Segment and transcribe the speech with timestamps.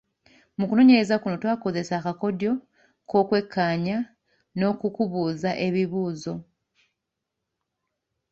[0.57, 2.51] Mu kunoonyereza kuno twakozesa akakodyo
[3.09, 3.97] k’okwekkaanya
[4.57, 6.33] n’ak’okubuuza ebibuuzo.